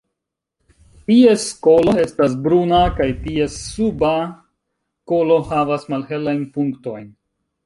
Ties 1.09 1.43
kolo 1.67 1.93
estas 2.05 2.33
bruna 2.47 2.79
kaj 3.01 3.07
ties 3.27 3.59
suba 3.75 4.11
kolo 5.13 5.39
havas 5.53 5.87
malhelajn 5.97 6.43
punktojn. 6.59 7.07